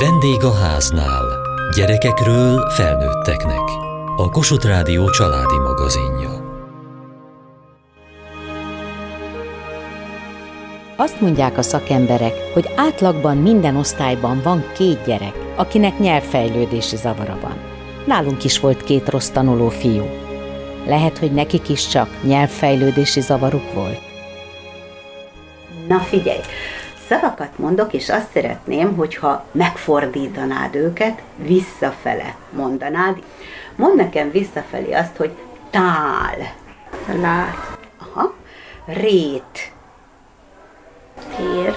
Vendég 0.00 0.44
a 0.44 0.54
háznál. 0.54 1.24
Gyerekekről 1.76 2.70
felnőtteknek. 2.70 3.62
A 4.16 4.30
Kossuth 4.30 4.66
Rádió 4.66 5.10
családi 5.10 5.58
magazinja. 5.58 6.30
Azt 10.96 11.20
mondják 11.20 11.58
a 11.58 11.62
szakemberek, 11.62 12.34
hogy 12.52 12.68
átlagban 12.76 13.36
minden 13.36 13.76
osztályban 13.76 14.40
van 14.42 14.64
két 14.76 15.04
gyerek, 15.04 15.34
akinek 15.56 15.98
nyelvfejlődési 15.98 16.96
zavara 16.96 17.38
van. 17.42 17.56
Nálunk 18.06 18.44
is 18.44 18.60
volt 18.60 18.84
két 18.84 19.08
rossz 19.08 19.28
tanuló 19.28 19.68
fiú. 19.68 20.06
Lehet, 20.86 21.18
hogy 21.18 21.32
nekik 21.32 21.68
is 21.68 21.88
csak 21.88 22.08
nyelvfejlődési 22.22 23.20
zavaruk 23.20 23.72
volt. 23.74 24.00
Na 25.88 25.98
figyelj, 25.98 26.40
szavakat 27.08 27.58
mondok, 27.58 27.92
és 27.92 28.08
azt 28.08 28.30
szeretném, 28.32 28.96
hogyha 28.96 29.44
megfordítanád 29.52 30.74
őket, 30.74 31.22
visszafele 31.36 32.34
mondanád. 32.50 33.22
Mondd 33.76 33.96
nekem 33.96 34.30
visszafelé 34.30 34.92
azt, 34.92 35.16
hogy 35.16 35.36
tál. 35.70 36.36
Lát. 37.20 37.78
Aha. 37.98 38.34
Rét. 38.86 39.72
Tér. 41.36 41.74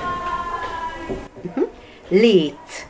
Uh-huh. 1.42 1.68
Léc. 2.08 2.86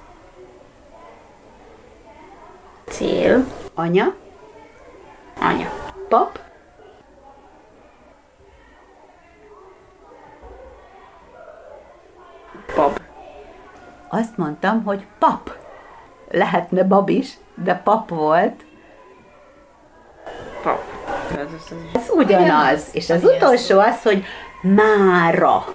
Cél. 2.87 3.45
Anya. 3.73 4.13
Anya. 5.39 5.69
Pap. 6.09 6.40
Azt 14.13 14.37
mondtam, 14.37 14.83
hogy 14.83 15.05
pap. 15.19 15.55
Lehetne 16.31 16.83
bab 16.83 17.09
is, 17.09 17.37
de 17.55 17.75
pap 17.75 18.09
volt. 18.09 18.65
Pap. 20.63 20.79
Ez, 21.37 21.37
az, 21.37 21.71
az. 21.71 22.01
Ez 22.01 22.09
ugyanaz. 22.09 22.89
És 22.91 23.09
az 23.09 23.23
utolsó 23.23 23.79
az, 23.79 24.01
hogy 24.01 24.23
mára. 24.61 25.65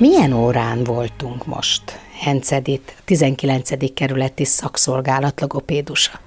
Milyen 0.00 0.32
órán 0.32 0.84
voltunk 0.84 1.46
most? 1.46 1.82
Hencedit, 2.20 2.96
19. 3.04 3.94
kerületi 3.94 4.44
szakszolgálat 4.44 5.40
logopédusa. 5.40 6.20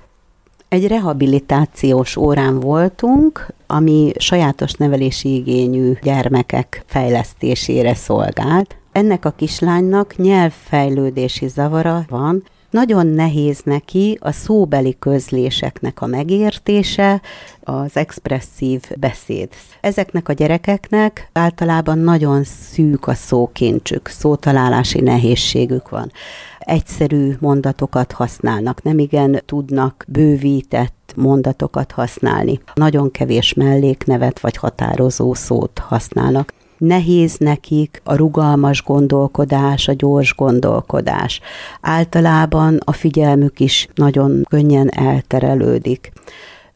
Egy 0.69 0.87
rehabilitációs 0.87 2.15
órán 2.15 2.59
voltunk, 2.59 3.47
ami 3.67 4.11
sajátos 4.17 4.71
nevelési 4.71 5.35
igényű 5.35 5.93
gyermekek 6.01 6.83
fejlesztésére 6.85 7.95
szolgált. 7.95 8.75
Ennek 8.91 9.25
a 9.25 9.31
kislánynak 9.31 10.15
nyelvfejlődési 10.15 11.47
zavara 11.47 12.05
van, 12.09 12.43
nagyon 12.73 13.07
nehéz 13.07 13.61
neki 13.63 14.17
a 14.21 14.31
szóbeli 14.31 14.95
közléseknek 14.99 16.01
a 16.01 16.05
megértése, 16.05 17.21
az 17.63 17.97
expresszív 17.97 18.81
beszéd. 18.99 19.49
Ezeknek 19.81 20.29
a 20.29 20.33
gyerekeknek 20.33 21.29
általában 21.31 21.97
nagyon 21.97 22.43
szűk 22.43 23.07
a 23.07 23.13
szókincsük, 23.13 24.07
szótalálási 24.07 25.01
nehézségük 25.01 25.89
van. 25.89 26.11
Egyszerű 26.59 27.35
mondatokat 27.39 28.11
használnak, 28.11 28.83
nem 28.83 28.99
igen 28.99 29.41
tudnak 29.45 30.05
bővített 30.07 31.13
mondatokat 31.15 31.91
használni. 31.91 32.59
Nagyon 32.73 33.11
kevés 33.11 33.53
melléknevet 33.53 34.39
vagy 34.39 34.57
határozó 34.57 35.33
szót 35.33 35.79
használnak 35.79 36.53
nehéz 36.77 37.37
nekik 37.37 38.01
a 38.03 38.15
rugalmas 38.15 38.83
gondolkodás, 38.83 39.87
a 39.87 39.93
gyors 39.93 40.35
gondolkodás. 40.35 41.39
Általában 41.81 42.79
a 42.85 42.91
figyelmük 42.91 43.59
is 43.59 43.87
nagyon 43.95 44.45
könnyen 44.49 44.89
elterelődik 44.89 46.11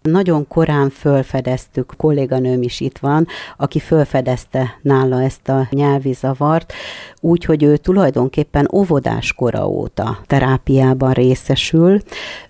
nagyon 0.07 0.47
korán 0.47 0.89
fölfedeztük, 0.89 1.93
kolléganőm 1.97 2.61
is 2.61 2.79
itt 2.79 2.97
van, 2.97 3.27
aki 3.57 3.79
fölfedezte 3.79 4.79
nála 4.81 5.21
ezt 5.21 5.49
a 5.49 5.67
nyelvi 5.69 6.13
zavart, 6.13 6.73
úgyhogy 7.19 7.63
ő 7.63 7.77
tulajdonképpen 7.77 8.69
óvodás 8.73 9.33
kora 9.33 9.67
óta 9.67 10.17
terápiában 10.25 11.11
részesül, 11.11 12.01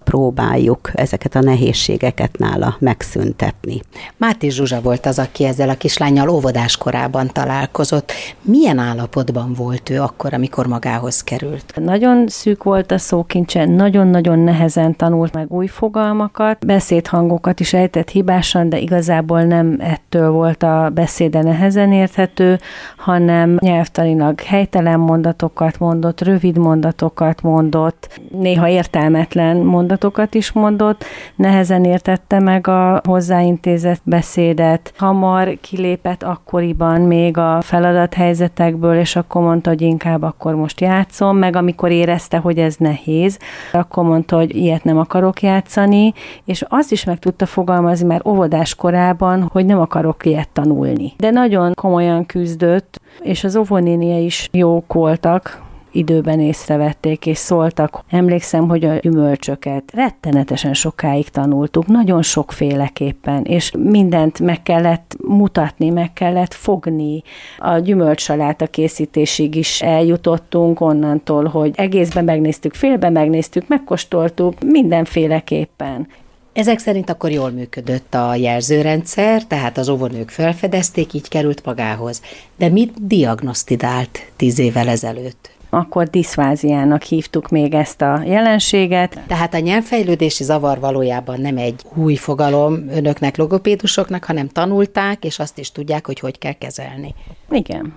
próbáljuk 0.04 0.92
ezeket 0.94 1.36
a 1.36 1.42
nehézségeket 1.42 2.38
nála 2.38 2.76
megszüntetni. 2.80 3.82
Máté 4.18 4.50
Zsuzsa 4.50 4.82
volt 4.82 5.06
az, 5.06 5.20
aki 5.20 5.44
ezzel 5.44 5.70
a 5.70 5.76
kislányjal 5.76 6.30
óvodás 6.30 6.78
korában 6.78 7.28
találkozott. 7.28 8.12
Milyen 8.42 8.78
állapotban 8.78 9.54
volt 9.54 9.90
ő 9.90 10.02
akkor, 10.02 10.34
amikor 10.34 10.68
magához 10.68 11.24
került? 11.24 11.74
Nagyon 11.76 12.28
szűk 12.28 12.64
volt 12.64 12.92
a 12.92 12.98
szókincse, 12.98 13.66
nagyon-nagyon 13.66 14.40
nehezen 14.40 14.96
tanult 14.96 15.34
meg 15.34 15.52
új 15.52 15.68
fogalmakat, 15.68 16.66
beszédhangokat 16.66 17.47
is 17.56 17.74
ejtett 17.74 18.10
hibásan, 18.10 18.70
de 18.70 18.78
igazából 18.80 19.42
nem 19.42 19.76
ettől 19.80 20.32
volt 20.32 20.64
a 20.64 20.90
beszéde 20.94 21.42
nehezen 21.42 21.92
érthető, 21.92 22.60
hanem 22.98 23.58
nyelvtanilag 23.60 24.42
helytelen 24.42 25.00
mondatokat 25.00 25.80
mondott, 25.80 26.22
rövid 26.22 26.58
mondatokat 26.58 27.42
mondott, 27.42 28.20
néha 28.32 28.68
értelmetlen 28.68 29.58
mondatokat, 29.58 30.34
is 30.34 30.52
mondott, 30.52 31.06
nehezen 31.36 31.84
értette 31.84 32.40
meg 32.40 32.68
a 32.68 33.02
hozzáintézett 33.04 34.02
beszédet, 34.04 34.94
hamar 34.98 35.58
kilépett 35.62 36.24
akkoriban 36.24 37.02
még 37.02 37.38
a 37.38 37.62
feladathelyzetekből, 37.62 39.00
és 39.00 39.16
akkor 39.16 39.42
mondta, 39.42 39.70
hogy 39.70 39.82
inkább 39.82 40.22
akkor 40.22 40.56
most 40.56 40.82
játszom, 40.82 41.38
meg 41.38 41.56
amikor 41.56 41.92
érezte, 41.92 42.38
hogy 42.38 42.58
ez 42.58 42.76
nehéz, 42.76 43.40
akkor 43.72 44.04
mondta, 44.04 44.36
hogy 44.36 44.56
ilyet 44.56 44.84
nem 44.84 44.98
akarok 44.98 45.42
játszani, 45.42 46.14
és 46.46 46.66
azt 46.68 46.92
is 46.92 47.04
meg 47.04 47.20
tudta 47.38 47.54
fogalmazni 47.54 48.08
már 48.08 48.22
óvodás 48.26 48.76
korában, 48.76 49.50
hogy 49.52 49.66
nem 49.66 49.80
akarok 49.80 50.26
ilyet 50.26 50.50
tanulni. 50.50 51.14
De 51.18 51.30
nagyon 51.30 51.74
komolyan 51.74 52.26
küzdött, 52.26 53.00
és 53.22 53.44
az 53.44 53.56
óvonénie 53.56 54.18
is 54.18 54.50
jók 54.52 54.94
voltak, 54.94 55.66
időben 55.92 56.40
észrevették 56.40 57.26
és 57.26 57.38
szóltak. 57.38 58.04
Emlékszem, 58.10 58.70
hogy 58.70 58.86
a 58.86 58.96
gyümölcsöket 58.96 59.92
rettenetesen 59.94 60.74
sokáig 60.74 61.30
tanultuk, 61.30 61.88
nagyon 61.88 62.22
sokféleképpen, 62.22 63.44
és 63.44 63.72
mindent 63.78 64.40
meg 64.40 64.64
kellett 64.64 65.16
mutatni, 65.28 65.90
meg 65.90 66.14
kellett 66.14 66.54
fogni. 66.54 67.24
A 67.58 67.78
gyümölcsaláta 67.78 68.68
készítésig 68.68 69.56
is 69.56 69.82
eljutottunk 69.82 70.82
onnantól, 70.82 71.46
hogy 71.46 71.72
egészben 71.76 72.24
megnéztük, 72.24 72.74
félben 72.74 73.12
megnéztük, 73.12 73.68
megkóstoltuk, 73.68 74.54
mindenféleképpen. 74.64 76.08
Ezek 76.58 76.80
szerint 76.80 77.10
akkor 77.10 77.32
jól 77.32 77.52
működött 77.52 78.14
a 78.14 78.36
jelzőrendszer, 78.36 79.44
tehát 79.44 79.78
az 79.78 79.90
óvonők 79.90 80.30
felfedezték, 80.30 81.14
így 81.14 81.28
került 81.28 81.66
magához. 81.66 82.22
De 82.56 82.70
mit 82.70 83.08
diagnosztidált 83.08 84.32
tíz 84.36 84.60
évvel 84.60 84.88
ezelőtt? 84.88 85.50
akkor 85.70 86.08
diszfáziának 86.08 87.04
hívtuk 87.04 87.50
még 87.50 87.74
ezt 87.74 88.02
a 88.02 88.24
jelenséget. 88.26 89.20
Tehát 89.28 89.54
a 89.54 89.60
nyelvfejlődési 89.60 90.44
zavar 90.44 90.80
valójában 90.80 91.42
nem 91.42 91.58
egy 91.58 91.82
új 91.96 92.16
fogalom 92.16 92.90
önöknek, 92.90 93.38
logopédusoknak, 93.38 94.24
hanem 94.24 94.48
tanulták, 94.48 95.24
és 95.24 95.40
azt 95.40 95.58
is 95.58 95.72
tudják, 95.72 96.06
hogy 96.06 96.20
hogy 96.20 96.38
kell 96.38 96.54
kezelni. 96.54 97.16
Igen. 97.50 97.94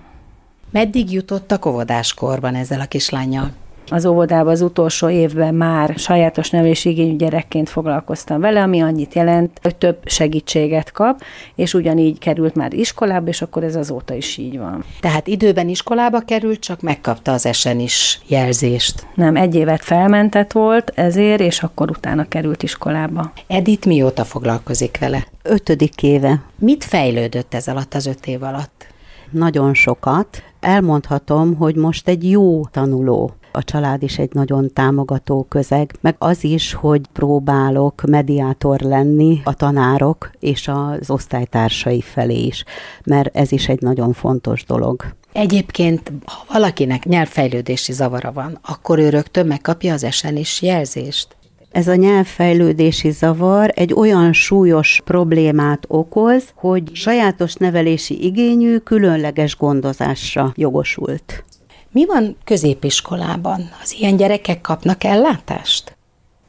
Meddig 0.71 1.11
jutottak 1.11 1.65
óvodáskorban 1.65 2.55
ezzel 2.55 2.79
a 2.79 2.85
kislányjal? 2.85 3.51
Az 3.93 4.05
óvodában 4.05 4.51
az 4.51 4.61
utolsó 4.61 5.09
évben 5.09 5.55
már 5.55 5.93
sajátos 5.97 6.49
nevelési 6.49 6.89
igényű 6.89 7.15
gyerekként 7.15 7.69
foglalkoztam 7.69 8.39
vele, 8.41 8.61
ami 8.61 8.81
annyit 8.81 9.13
jelent, 9.13 9.59
hogy 9.61 9.75
több 9.75 9.97
segítséget 10.05 10.91
kap, 10.91 11.21
és 11.55 11.73
ugyanígy 11.73 12.19
került 12.19 12.55
már 12.55 12.73
iskolába, 12.73 13.27
és 13.27 13.41
akkor 13.41 13.63
ez 13.63 13.75
azóta 13.75 14.13
is 14.13 14.37
így 14.37 14.57
van. 14.57 14.83
Tehát 14.99 15.27
időben 15.27 15.69
iskolába 15.69 16.19
került, 16.19 16.59
csak 16.59 16.81
megkapta 16.81 17.31
az 17.31 17.45
esen 17.45 17.79
is 17.79 18.19
jelzést. 18.27 19.07
Nem, 19.15 19.35
egy 19.35 19.55
évet 19.55 19.81
felmentett 19.81 20.51
volt 20.51 20.91
ezért, 20.95 21.41
és 21.41 21.63
akkor 21.63 21.89
utána 21.89 22.27
került 22.27 22.63
iskolába. 22.63 23.31
Edith 23.47 23.87
mióta 23.87 24.23
foglalkozik 24.23 24.97
vele? 24.99 25.27
Ötödik 25.43 26.03
éve. 26.03 26.41
Mit 26.59 26.83
fejlődött 26.83 27.53
ez 27.53 27.67
alatt 27.67 27.93
az 27.93 28.05
öt 28.05 28.27
év 28.27 28.43
alatt? 28.43 28.87
Nagyon 29.31 29.73
sokat. 29.73 30.43
Elmondhatom, 30.59 31.55
hogy 31.55 31.75
most 31.75 32.07
egy 32.07 32.29
jó 32.29 32.65
tanuló 32.65 33.33
a 33.51 33.63
család 33.63 34.03
is 34.03 34.17
egy 34.17 34.33
nagyon 34.33 34.73
támogató 34.73 35.45
közeg, 35.49 35.95
meg 36.01 36.15
az 36.17 36.43
is, 36.43 36.73
hogy 36.73 37.01
próbálok 37.13 38.01
mediátor 38.07 38.79
lenni 38.79 39.41
a 39.43 39.53
tanárok 39.53 40.31
és 40.39 40.67
az 40.67 41.09
osztálytársai 41.09 42.01
felé 42.01 42.43
is, 42.45 42.63
mert 43.05 43.35
ez 43.35 43.51
is 43.51 43.69
egy 43.69 43.81
nagyon 43.81 44.13
fontos 44.13 44.65
dolog. 44.65 45.05
Egyébként, 45.33 46.11
ha 46.25 46.53
valakinek 46.53 47.05
nyelvfejlődési 47.05 47.91
zavara 47.91 48.31
van, 48.31 48.59
akkor 48.61 48.99
ő 48.99 49.09
rögtön 49.09 49.45
megkapja 49.45 49.93
az 49.93 50.03
esenis 50.03 50.61
jelzést. 50.61 51.35
Ez 51.71 51.87
a 51.87 51.95
nyelvfejlődési 51.95 53.11
zavar 53.11 53.71
egy 53.75 53.93
olyan 53.93 54.33
súlyos 54.33 55.01
problémát 55.05 55.83
okoz, 55.87 56.43
hogy 56.55 56.83
sajátos 56.93 57.53
nevelési 57.53 58.25
igényű, 58.25 58.77
különleges 58.77 59.57
gondozásra 59.57 60.51
jogosult. 60.55 61.43
Mi 61.91 62.05
van 62.05 62.37
középiskolában? 62.43 63.69
Az 63.81 63.95
ilyen 63.99 64.15
gyerekek 64.15 64.61
kapnak 64.61 65.03
ellátást? 65.03 65.95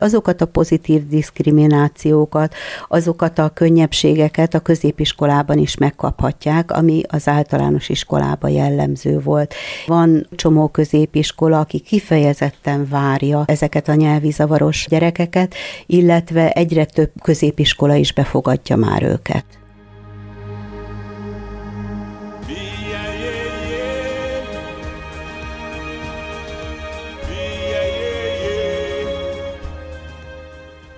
azokat 0.02 0.40
a 0.40 0.46
pozitív 0.46 1.06
diszkriminációkat, 1.08 2.54
azokat 2.88 3.38
a 3.38 3.48
könnyebbségeket 3.48 4.54
a 4.54 4.60
középiskolában 4.60 5.58
is 5.58 5.76
megkaphatják, 5.76 6.70
ami 6.70 7.02
az 7.08 7.28
általános 7.28 7.88
iskolában 7.88 8.50
jellemző 8.50 9.20
volt. 9.20 9.54
Van 9.86 10.26
csomó 10.36 10.68
középiskola, 10.68 11.58
aki 11.58 11.80
kifejezetten 11.80 12.88
várja 12.88 13.44
ezeket 13.46 13.88
a 13.88 13.94
nyelvi 13.94 14.30
zavaros 14.30 14.86
gyerekeket, 14.88 15.54
illetve 15.86 16.50
egyre 16.50 16.84
több 16.84 17.10
középiskola 17.22 17.94
is 17.94 18.12
befogadja 18.12 18.76
már 18.76 19.02
őket. 19.02 19.44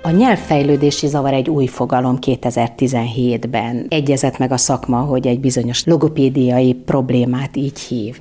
A 0.06 0.10
nyelvfejlődési 0.10 1.06
zavar 1.06 1.32
egy 1.32 1.48
új 1.48 1.66
fogalom 1.66 2.18
2017-ben. 2.20 3.86
Egyezett 3.88 4.38
meg 4.38 4.52
a 4.52 4.56
szakma, 4.56 4.98
hogy 4.98 5.26
egy 5.26 5.40
bizonyos 5.40 5.84
logopédiai 5.84 6.74
problémát 6.74 7.56
így 7.56 7.78
hív. 7.78 8.20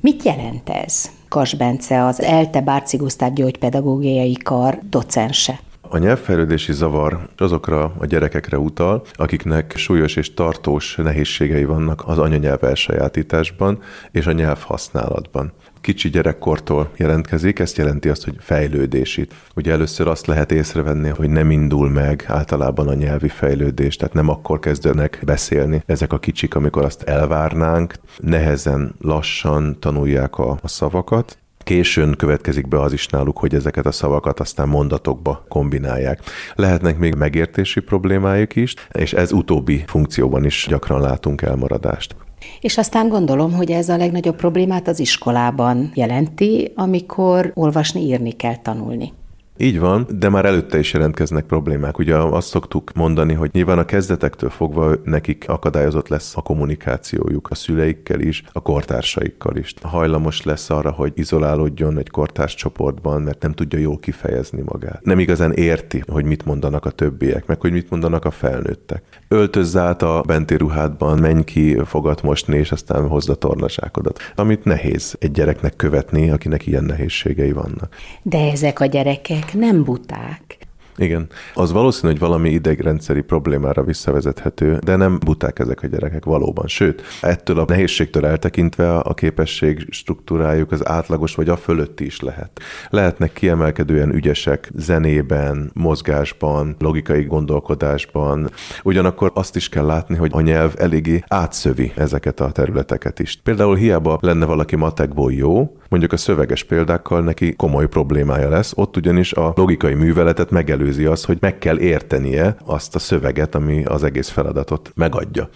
Mit 0.00 0.22
jelent 0.22 0.68
ez? 0.68 1.10
Kas 1.28 1.54
Bence, 1.54 2.04
az 2.04 2.22
ELTE 2.22 2.60
Bárci 2.60 2.96
Gusztáv 2.96 3.32
gyógypedagógiai 3.32 4.36
kar 4.42 4.78
docense. 4.90 5.60
A 5.80 5.98
nyelvfejlődési 5.98 6.72
zavar 6.72 7.28
azokra 7.36 7.92
a 7.98 8.06
gyerekekre 8.06 8.58
utal, 8.58 9.02
akiknek 9.12 9.72
súlyos 9.76 10.16
és 10.16 10.34
tartós 10.34 10.96
nehézségei 10.96 11.64
vannak 11.64 12.02
az 12.06 12.18
anyanyelv 12.18 12.64
elsajátításban 12.64 13.78
és 14.10 14.26
a 14.26 14.32
nyelvhasználatban 14.32 15.52
kicsi 15.82 16.10
gyerekkortól 16.10 16.90
jelentkezik, 16.96 17.58
ezt 17.58 17.76
jelenti 17.76 18.08
azt, 18.08 18.24
hogy 18.24 18.36
fejlődés 18.38 19.16
itt. 19.16 19.34
Ugye 19.54 19.72
először 19.72 20.08
azt 20.08 20.26
lehet 20.26 20.52
észrevenni, 20.52 21.08
hogy 21.08 21.30
nem 21.30 21.50
indul 21.50 21.90
meg 21.90 22.24
általában 22.28 22.88
a 22.88 22.94
nyelvi 22.94 23.28
fejlődés, 23.28 23.96
tehát 23.96 24.14
nem 24.14 24.28
akkor 24.28 24.58
kezdenek 24.58 25.22
beszélni 25.24 25.82
ezek 25.86 26.12
a 26.12 26.18
kicsik, 26.18 26.54
amikor 26.54 26.84
azt 26.84 27.02
elvárnánk, 27.02 27.94
nehezen, 28.18 28.94
lassan 29.00 29.76
tanulják 29.80 30.38
a, 30.38 30.58
a 30.62 30.68
szavakat, 30.68 31.36
Későn 31.64 32.14
következik 32.16 32.68
be 32.68 32.80
az 32.80 32.92
is 32.92 33.06
náluk, 33.06 33.38
hogy 33.38 33.54
ezeket 33.54 33.86
a 33.86 33.92
szavakat 33.92 34.40
aztán 34.40 34.68
mondatokba 34.68 35.44
kombinálják. 35.48 36.20
Lehetnek 36.54 36.98
még 36.98 37.14
megértési 37.14 37.80
problémájuk 37.80 38.56
is, 38.56 38.74
és 38.92 39.12
ez 39.12 39.32
utóbbi 39.32 39.84
funkcióban 39.86 40.44
is 40.44 40.66
gyakran 40.68 41.00
látunk 41.00 41.42
elmaradást. 41.42 42.16
És 42.60 42.78
aztán 42.78 43.08
gondolom, 43.08 43.52
hogy 43.52 43.70
ez 43.70 43.88
a 43.88 43.96
legnagyobb 43.96 44.36
problémát 44.36 44.88
az 44.88 45.00
iskolában 45.00 45.90
jelenti, 45.94 46.72
amikor 46.74 47.52
olvasni, 47.54 48.00
írni 48.00 48.32
kell 48.32 48.56
tanulni. 48.56 49.12
Így 49.56 49.78
van, 49.78 50.06
de 50.18 50.28
már 50.28 50.44
előtte 50.44 50.78
is 50.78 50.92
jelentkeznek 50.92 51.44
problémák. 51.44 51.98
Ugye 51.98 52.16
azt 52.16 52.48
szoktuk 52.48 52.92
mondani, 52.94 53.34
hogy 53.34 53.50
nyilván 53.52 53.78
a 53.78 53.84
kezdetektől 53.84 54.50
fogva 54.50 54.94
nekik 55.04 55.44
akadályozott 55.48 56.08
lesz 56.08 56.36
a 56.36 56.40
kommunikációjuk 56.40 57.48
a 57.50 57.54
szüleikkel 57.54 58.20
is, 58.20 58.42
a 58.52 58.60
kortársaikkal 58.60 59.56
is. 59.56 59.74
Hajlamos 59.82 60.42
lesz 60.42 60.70
arra, 60.70 60.90
hogy 60.90 61.12
izolálódjon 61.14 61.98
egy 61.98 62.10
kortárs 62.10 62.54
csoportban, 62.54 63.22
mert 63.22 63.42
nem 63.42 63.52
tudja 63.52 63.78
jól 63.78 63.98
kifejezni 63.98 64.62
magát. 64.64 65.04
Nem 65.04 65.18
igazán 65.18 65.52
érti, 65.52 66.02
hogy 66.06 66.24
mit 66.24 66.44
mondanak 66.44 66.84
a 66.84 66.90
többiek, 66.90 67.46
meg 67.46 67.60
hogy 67.60 67.72
mit 67.72 67.90
mondanak 67.90 68.24
a 68.24 68.30
felnőttek. 68.30 69.02
Öltözz 69.28 69.76
át 69.76 70.02
a 70.02 70.22
benti 70.26 70.56
ruhádban, 70.56 71.18
menj 71.18 71.44
ki, 71.44 71.78
fogat 71.84 72.22
mosni, 72.22 72.56
és 72.56 72.72
aztán 72.72 73.08
hozd 73.08 73.30
a 73.30 73.34
tornasákodat. 73.34 74.18
Amit 74.34 74.64
nehéz 74.64 75.16
egy 75.18 75.30
gyereknek 75.30 75.76
követni, 75.76 76.30
akinek 76.30 76.66
ilyen 76.66 76.84
nehézségei 76.84 77.52
vannak. 77.52 77.96
De 78.22 78.38
ezek 78.50 78.80
a 78.80 78.86
gyerekek 78.86 79.41
nem 79.52 79.82
buták. 79.82 80.61
Igen. 80.96 81.26
Az 81.54 81.72
valószínű, 81.72 82.12
hogy 82.12 82.20
valami 82.20 82.50
idegrendszeri 82.50 83.20
problémára 83.20 83.82
visszavezethető, 83.82 84.78
de 84.84 84.96
nem 84.96 85.18
buták 85.24 85.58
ezek 85.58 85.82
a 85.82 85.86
gyerekek 85.86 86.24
valóban. 86.24 86.66
Sőt, 86.66 87.02
ettől 87.20 87.58
a 87.58 87.64
nehézségtől 87.68 88.26
eltekintve 88.26 88.98
a 88.98 89.14
képesség 89.14 89.86
struktúrájuk 89.90 90.72
az 90.72 90.88
átlagos 90.88 91.34
vagy 91.34 91.48
a 91.48 91.56
fölötti 91.56 92.04
is 92.04 92.20
lehet. 92.20 92.60
Lehetnek 92.90 93.32
kiemelkedően 93.32 94.14
ügyesek 94.14 94.70
zenében, 94.74 95.70
mozgásban, 95.74 96.76
logikai 96.78 97.24
gondolkodásban. 97.24 98.50
Ugyanakkor 98.82 99.30
azt 99.34 99.56
is 99.56 99.68
kell 99.68 99.86
látni, 99.86 100.16
hogy 100.16 100.30
a 100.34 100.40
nyelv 100.40 100.74
eléggé 100.78 101.22
átszövi 101.28 101.92
ezeket 101.96 102.40
a 102.40 102.50
területeket 102.52 103.18
is. 103.18 103.40
Például 103.44 103.76
hiába 103.76 104.18
lenne 104.20 104.44
valaki 104.44 104.76
matekból 104.76 105.32
jó, 105.32 105.76
mondjuk 105.88 106.12
a 106.12 106.16
szöveges 106.16 106.64
példákkal 106.64 107.22
neki 107.22 107.56
komoly 107.56 107.88
problémája 107.88 108.48
lesz, 108.48 108.72
ott 108.76 108.96
ugyanis 108.96 109.32
a 109.32 109.52
logikai 109.56 109.94
műveletet 109.94 110.50
megelőzi 110.82 111.04
az, 111.04 111.24
hogy 111.24 111.38
meg 111.40 111.58
kell 111.58 111.78
értenie 111.78 112.56
azt 112.64 112.94
a 112.94 112.98
szöveget, 112.98 113.54
ami 113.54 113.84
az 113.84 114.04
egész 114.04 114.28
feladatot 114.28 114.92
megadja. 114.94 115.48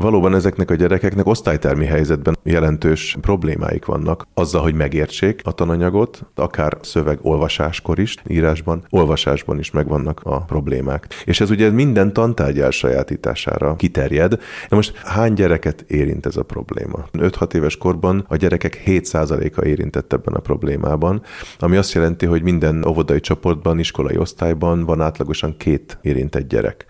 Valóban 0.00 0.34
ezeknek 0.34 0.70
a 0.70 0.74
gyerekeknek 0.74 1.26
osztálytermi 1.26 1.86
helyzetben 1.86 2.38
jelentős 2.42 3.16
problémáik 3.20 3.84
vannak 3.84 4.26
azzal, 4.34 4.62
hogy 4.62 4.74
megértsék 4.74 5.40
a 5.44 5.52
tananyagot, 5.52 6.26
akár 6.34 6.76
szöveg 6.80 7.18
olvasáskor 7.22 7.98
is, 7.98 8.16
írásban, 8.28 8.84
olvasásban 8.90 9.58
is 9.58 9.70
megvannak 9.70 10.20
a 10.22 10.40
problémák. 10.44 11.22
És 11.24 11.40
ez 11.40 11.50
ugye 11.50 11.70
minden 11.70 12.12
tantárgy 12.12 12.60
elsajátítására 12.60 13.76
kiterjed. 13.76 14.30
Na 14.68 14.76
most 14.76 14.96
hány 14.96 15.32
gyereket 15.32 15.84
érint 15.88 16.26
ez 16.26 16.36
a 16.36 16.42
probléma? 16.42 17.04
5-6 17.12 17.54
éves 17.54 17.76
korban 17.76 18.24
a 18.28 18.36
gyerekek 18.36 18.82
7%-a 18.86 19.64
érintett 19.64 20.12
ebben 20.12 20.34
a 20.34 20.40
problémában, 20.40 21.22
ami 21.58 21.76
azt 21.76 21.92
jelenti, 21.92 22.26
hogy 22.26 22.42
minden 22.42 22.84
óvodai 22.86 23.20
csoportban, 23.20 23.78
iskolai 23.78 24.16
osztályban 24.16 24.84
van 24.84 25.00
átlagosan 25.00 25.56
két 25.56 25.98
érintett 26.02 26.48
gyerek 26.48 26.86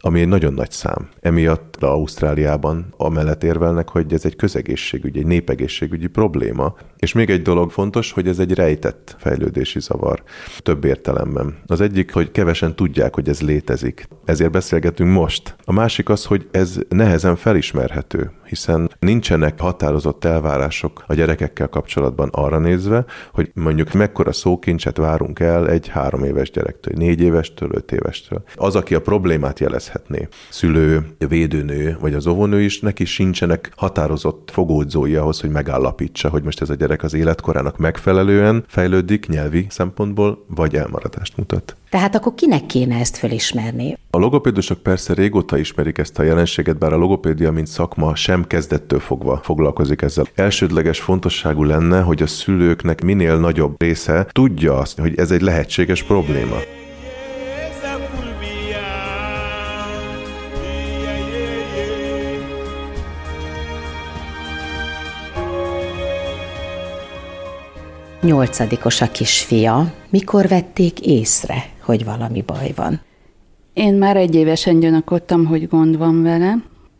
ami 0.00 0.20
egy 0.20 0.28
nagyon 0.28 0.52
nagy 0.52 0.70
szám. 0.70 1.08
Emiatt 1.20 1.76
Ausztráliában 1.82 2.94
amellett 2.96 3.44
érvelnek, 3.44 3.88
hogy 3.88 4.12
ez 4.12 4.24
egy 4.24 4.36
közegészségügyi, 4.36 5.18
egy 5.18 5.26
népegészségügyi 5.26 6.06
probléma. 6.06 6.74
És 6.96 7.12
még 7.12 7.30
egy 7.30 7.42
dolog 7.42 7.70
fontos, 7.70 8.12
hogy 8.12 8.28
ez 8.28 8.38
egy 8.38 8.54
rejtett 8.54 9.16
fejlődési 9.18 9.80
zavar 9.80 10.22
több 10.58 10.84
értelemben. 10.84 11.56
Az 11.66 11.80
egyik, 11.80 12.12
hogy 12.12 12.30
kevesen 12.30 12.76
tudják, 12.76 13.14
hogy 13.14 13.28
ez 13.28 13.40
létezik. 13.40 14.08
Ezért 14.24 14.50
beszélgetünk 14.50 15.12
most. 15.12 15.56
A 15.64 15.72
másik 15.72 16.08
az, 16.08 16.24
hogy 16.24 16.48
ez 16.50 16.78
nehezen 16.88 17.36
felismerhető, 17.36 18.30
hiszen 18.48 18.90
nincsenek 18.98 19.60
határozott 19.60 20.24
elvárások 20.24 21.04
a 21.06 21.14
gyerekekkel 21.14 21.68
kapcsolatban 21.68 22.28
arra 22.32 22.58
nézve, 22.58 23.04
hogy 23.32 23.50
mondjuk 23.54 23.92
mekkora 23.92 24.32
szókincset 24.32 24.96
várunk 24.96 25.40
el 25.40 25.68
egy 25.68 25.88
három 25.88 26.24
éves 26.24 26.50
gyerektől, 26.50 26.94
négy 26.96 27.20
évestől, 27.20 27.70
öt 27.72 27.92
évestől. 27.92 28.42
Az, 28.54 28.76
aki 28.76 28.94
a 28.94 29.00
problémát 29.00 29.60
jelezhetné, 29.60 30.28
szülő, 30.48 31.06
védőnő 31.28 31.96
vagy 32.00 32.14
az 32.14 32.26
óvónő 32.26 32.60
is, 32.62 32.80
neki 32.80 33.04
sincsenek 33.04 33.72
határozott 33.76 34.50
fogódzói 34.52 35.14
ahhoz, 35.14 35.40
hogy 35.40 35.50
megállapítsa, 35.50 36.28
hogy 36.28 36.42
most 36.42 36.60
ez 36.60 36.70
a 36.70 36.74
gyerek 36.74 37.02
az 37.02 37.14
életkorának 37.14 37.76
megfelelően 37.76 38.64
fejlődik 38.66 39.28
nyelvi 39.28 39.66
szempontból, 39.68 40.44
vagy 40.46 40.76
elmaradást 40.76 41.36
mutat. 41.36 41.76
Tehát 41.90 42.14
akkor 42.14 42.34
kinek 42.34 42.66
kéne 42.66 42.98
ezt 42.98 43.16
felismerni? 43.16 43.98
A 44.10 44.18
logopédusok 44.18 44.82
persze 44.82 45.14
régóta 45.14 45.58
ismerik 45.58 45.98
ezt 45.98 46.18
a 46.18 46.22
jelenséget, 46.22 46.78
bár 46.78 46.92
a 46.92 46.96
logopédia, 46.96 47.52
mint 47.52 47.66
szakma 47.66 48.14
sem 48.14 48.46
kezdettől 48.46 49.00
fogva 49.00 49.40
foglalkozik 49.42 50.02
ezzel. 50.02 50.26
Elsődleges 50.34 51.00
fontosságú 51.00 51.64
lenne, 51.64 52.00
hogy 52.00 52.22
a 52.22 52.26
szülőknek 52.26 53.02
minél 53.02 53.38
nagyobb 53.38 53.80
része 53.80 54.26
tudja 54.32 54.78
azt, 54.78 54.98
hogy 54.98 55.18
ez 55.18 55.30
egy 55.30 55.40
lehetséges 55.40 56.02
probléma. 56.02 56.56
Nyolcadikos 68.20 69.00
a 69.00 69.10
kisfia. 69.10 69.92
Mikor 70.10 70.48
vették 70.48 71.00
észre, 71.00 71.64
hogy 71.88 72.04
valami 72.04 72.42
baj 72.42 72.72
van? 72.76 73.00
Én 73.72 73.94
már 73.94 74.16
egy 74.16 74.34
évesen 74.34 74.80
gyanakodtam, 74.80 75.44
hogy 75.44 75.68
gond 75.68 75.98
van 75.98 76.22
vele, 76.22 76.54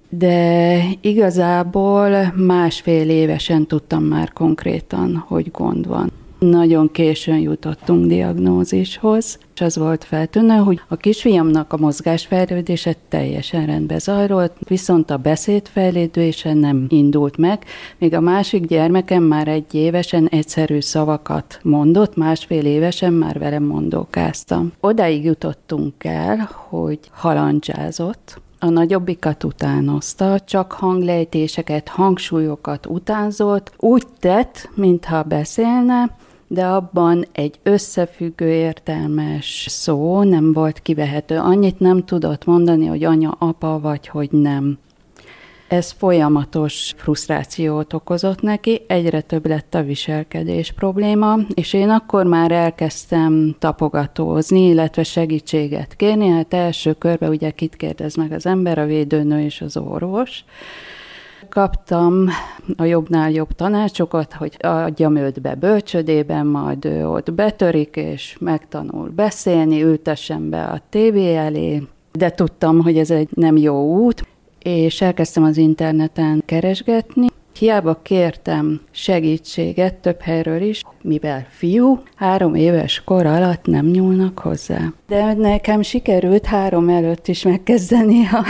de 0.08 0.82
igazából 1.00 2.32
másfél 2.36 3.10
évesen 3.10 3.66
tudtam 3.66 4.02
már 4.02 4.32
konkrétan, 4.32 5.24
hogy 5.26 5.50
gond 5.50 5.86
van. 5.86 6.12
Nagyon 6.38 6.90
későn 6.90 7.38
jutottunk 7.38 8.06
diagnózishoz, 8.06 9.38
és 9.54 9.60
az 9.60 9.76
volt 9.76 10.04
feltűnő, 10.04 10.56
hogy 10.56 10.80
a 10.88 10.96
kisfiamnak 10.96 11.72
a 11.72 11.76
mozgásfejlődése 11.76 12.94
teljesen 13.08 13.66
rendben 13.66 13.98
zajlott, 13.98 14.56
viszont 14.68 15.10
a 15.10 15.16
beszédfejlődése 15.16 16.54
nem 16.54 16.86
indult 16.88 17.36
meg, 17.36 17.64
még 17.98 18.14
a 18.14 18.20
másik 18.20 18.66
gyermekem 18.66 19.22
már 19.22 19.48
egy 19.48 19.74
évesen 19.74 20.28
egyszerű 20.28 20.80
szavakat 20.80 21.58
mondott, 21.62 22.16
másfél 22.16 22.64
évesen 22.64 23.12
már 23.12 23.38
velem 23.38 23.62
mondókáztam. 23.62 24.72
Odáig 24.80 25.24
jutottunk 25.24 26.04
el, 26.04 26.50
hogy 26.68 26.98
halandzsázott, 27.10 28.40
a 28.60 28.68
nagyobbikat 28.68 29.44
utánozta, 29.44 30.40
csak 30.40 30.72
hanglejtéseket, 30.72 31.88
hangsúlyokat 31.88 32.86
utánzott, 32.86 33.72
úgy 33.76 34.06
tett, 34.18 34.70
mintha 34.74 35.22
beszélne, 35.22 36.16
de 36.48 36.66
abban 36.66 37.24
egy 37.32 37.58
összefüggő 37.62 38.48
értelmes 38.48 39.66
szó 39.68 40.22
nem 40.22 40.52
volt 40.52 40.78
kivehető. 40.82 41.36
Annyit 41.36 41.78
nem 41.78 42.04
tudott 42.04 42.44
mondani, 42.44 42.86
hogy 42.86 43.04
anya, 43.04 43.36
apa 43.38 43.80
vagy, 43.80 44.06
hogy 44.06 44.28
nem. 44.30 44.78
Ez 45.68 45.90
folyamatos 45.90 46.94
frusztrációt 46.96 47.92
okozott 47.92 48.40
neki, 48.42 48.80
egyre 48.86 49.20
több 49.20 49.46
lett 49.46 49.74
a 49.74 49.82
viselkedés 49.82 50.72
probléma, 50.72 51.36
és 51.54 51.72
én 51.72 51.88
akkor 51.88 52.26
már 52.26 52.52
elkezdtem 52.52 53.56
tapogatózni, 53.58 54.66
illetve 54.66 55.02
segítséget 55.02 55.96
kérni. 55.96 56.28
Hát 56.28 56.54
első 56.54 56.92
körben 56.92 57.30
ugye 57.30 57.50
kit 57.50 57.76
kérdez 57.76 58.14
meg 58.14 58.32
az 58.32 58.46
ember, 58.46 58.78
a 58.78 58.86
védőnő 58.86 59.40
és 59.40 59.60
az 59.60 59.76
orvos 59.76 60.44
kaptam 61.48 62.28
a 62.76 62.84
jobbnál 62.84 63.30
jobb 63.30 63.52
tanácsokat, 63.52 64.32
hogy 64.32 64.56
adjam 64.58 65.16
őt 65.16 65.40
be 65.40 65.54
bölcsödében, 65.54 66.46
majd 66.46 66.84
ő 66.84 67.08
ott 67.08 67.32
betörik, 67.32 67.96
és 67.96 68.36
megtanul 68.40 69.08
beszélni, 69.08 69.82
ültessem 69.82 70.50
be 70.50 70.64
a 70.64 70.80
tévé 70.88 71.34
elé, 71.34 71.82
de 72.12 72.30
tudtam, 72.30 72.82
hogy 72.82 72.98
ez 72.98 73.10
egy 73.10 73.28
nem 73.34 73.56
jó 73.56 74.04
út, 74.04 74.26
és 74.58 75.00
elkezdtem 75.00 75.42
az 75.42 75.56
interneten 75.56 76.42
keresgetni. 76.46 77.26
Hiába 77.58 77.98
kértem 78.02 78.80
segítséget 78.90 79.94
több 79.94 80.20
helyről 80.20 80.62
is, 80.62 80.82
mivel 81.02 81.46
fiú, 81.48 82.02
három 82.14 82.54
éves 82.54 83.02
kor 83.04 83.26
alatt 83.26 83.66
nem 83.66 83.86
nyúlnak 83.86 84.38
hozzá. 84.38 84.80
De 85.06 85.34
nekem 85.34 85.82
sikerült 85.82 86.46
három 86.46 86.88
előtt 86.88 87.28
is 87.28 87.42
megkezdeni 87.42 88.26
a 88.26 88.44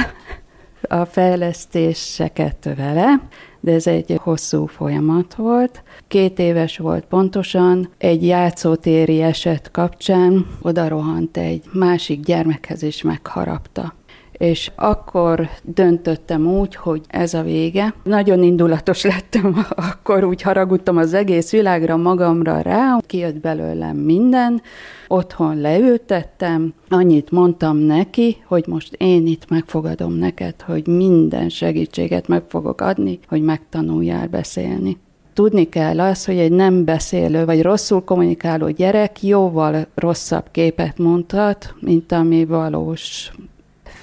a 0.82 1.04
fejlesztéseket 1.04 2.68
vele, 2.76 3.20
de 3.61 3.73
ez 3.73 3.87
egy 3.87 4.18
hosszú 4.23 4.66
folyamat 4.66 5.35
volt. 5.35 5.82
Két 6.08 6.38
éves 6.38 6.78
volt 6.78 7.04
pontosan, 7.04 7.88
egy 7.99 8.26
játszótéri 8.26 9.23
eset 9.23 9.70
kapcsán 9.70 10.47
oda 10.62 10.88
rohant 10.88 11.37
egy 11.37 11.64
másik 11.73 12.20
gyermekhez 12.20 12.82
is 12.82 13.02
megharapta 13.02 13.98
és 14.38 14.71
akkor 14.76 15.49
döntöttem 15.62 16.47
úgy, 16.47 16.75
hogy 16.75 17.00
ez 17.09 17.35
a 17.35 17.42
vége. 17.42 17.95
Nagyon 18.04 18.42
indulatos 18.42 19.02
lettem, 19.02 19.66
akkor 19.90 20.25
úgy 20.25 20.42
haragudtam 20.42 20.97
az 20.97 21.14
egész 21.14 21.50
világra, 21.50 21.97
magamra 21.97 22.61
rá, 22.61 22.99
kijött 23.07 23.40
belőlem 23.40 23.97
minden, 23.97 24.62
otthon 25.09 25.61
leültettem, 25.61 26.75
annyit 26.88 27.30
mondtam 27.30 27.76
neki, 27.76 28.37
hogy 28.47 28.64
most 28.66 28.95
én 28.99 29.26
itt 29.26 29.49
megfogadom 29.49 30.12
neked, 30.12 30.62
hogy 30.62 30.87
minden 30.87 31.49
segítséget 31.49 32.28
meg 32.28 32.42
fogok 32.49 32.80
adni, 32.80 33.18
hogy 33.28 33.42
megtanuljál 33.42 34.26
beszélni 34.26 34.97
tudni 35.33 35.68
kell 35.68 36.00
az, 36.00 36.25
hogy 36.25 36.38
egy 36.38 36.52
nem 36.52 36.85
beszélő 36.85 37.45
vagy 37.45 37.62
rosszul 37.62 38.04
kommunikáló 38.04 38.68
gyerek 38.68 39.23
jóval 39.23 39.87
rosszabb 39.95 40.45
képet 40.50 40.99
mondhat, 40.99 41.75
mint 41.80 42.12
ami 42.12 42.45
valós 42.45 43.33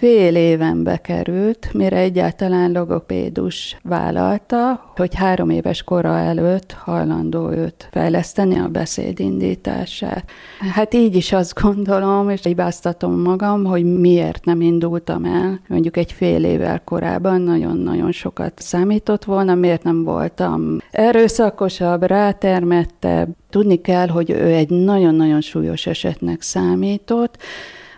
fél 0.06 0.36
éven 0.36 0.84
bekerült, 0.84 1.70
mire 1.74 1.98
egyáltalán 1.98 2.72
logopédus 2.72 3.78
vállalta, 3.84 4.94
hogy 4.96 5.16
három 5.16 5.50
éves 5.50 5.84
kora 5.84 6.18
előtt 6.18 6.72
hajlandó 6.72 7.52
őt 7.52 7.88
fejleszteni 7.92 8.60
a 8.60 8.68
beszéd 8.68 9.20
indítását. 9.20 10.30
Hát 10.74 10.94
így 10.94 11.16
is 11.16 11.32
azt 11.32 11.62
gondolom, 11.62 12.30
és 12.30 12.44
hibáztatom 12.44 13.22
magam, 13.22 13.64
hogy 13.64 14.00
miért 14.00 14.46
nem 14.46 14.62
indultam 14.62 15.26
el, 15.26 15.60
mondjuk 15.68 15.98
egy 15.98 16.12
fél 16.12 16.44
évvel 16.44 16.82
korábban 16.84 17.42
nagyon-nagyon 17.42 18.12
sokat 18.12 18.54
számított 18.56 19.24
volna, 19.24 19.56
miért 19.56 19.84
nem 19.84 20.04
voltam 20.04 20.78
erőszakosabb, 20.92 22.04
rátermettebb. 22.04 23.30
Tudni 23.50 23.82
kell, 23.82 24.08
hogy 24.08 24.30
ő 24.30 24.46
egy 24.46 24.70
nagyon-nagyon 24.70 25.42
súlyos 25.42 25.86
esetnek 25.86 26.42
számított, 26.42 27.38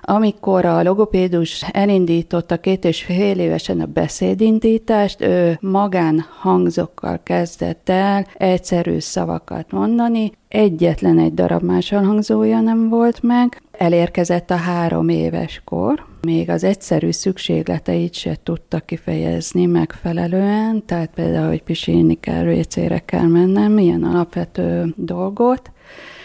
amikor 0.10 0.66
a 0.66 0.84
logopédus 0.84 1.64
elindította 1.72 2.58
két 2.58 2.86
és 2.86 3.04
fél 3.04 3.40
évesen 3.40 3.82
a 3.82 3.86
beszédindítást, 3.86 5.22
ő 5.22 5.58
magán 5.62 6.26
hangzokkal 6.40 7.20
kezdett 7.24 7.90
el 7.90 8.28
egyszerű 8.34 9.00
szavakat 9.00 9.72
mondani, 9.72 10.32
egyetlen 10.48 11.20
egy 11.20 11.34
darab 11.34 11.64
más 11.64 11.90
hangzója 11.90 12.60
nem 12.60 12.90
volt 12.90 13.24
meg, 13.24 13.62
elérkezett 13.72 14.52
a 14.52 14.56
három 14.56 15.10
éves 15.10 15.62
kor, 15.66 16.06
még 16.22 16.50
az 16.50 16.64
egyszerű 16.64 17.12
szükségleteit 17.12 18.14
se 18.14 18.38
tudta 18.44 18.80
kifejezni 18.80 19.66
megfelelően, 19.66 20.86
tehát 20.86 21.10
például, 21.16 21.48
hogy 21.48 21.64
pisilni 21.64 22.20
kell, 22.20 22.44
vécére 22.44 23.00
kell 23.00 23.28
mennem, 23.28 23.78
ilyen 23.78 24.04
alapvető 24.04 24.94
dolgot, 24.96 25.72